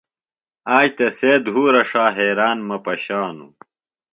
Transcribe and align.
آج 0.75 0.87
تسے 0.97 1.31
دُھورہ 1.45 1.83
ݜا 1.89 2.05
حیران 2.17 2.57
مہ 2.67 2.77
پشانوۡ۔ 2.83 3.53